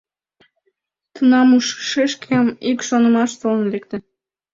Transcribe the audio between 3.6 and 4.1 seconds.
лекте.